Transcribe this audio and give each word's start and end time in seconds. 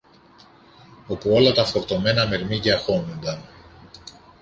όπου 1.07 1.31
όλα 1.31 1.51
τα 1.51 1.65
φορτωμένα 1.65 2.27
μερμήγκια 2.27 2.77
χώνουνταν 2.79 3.41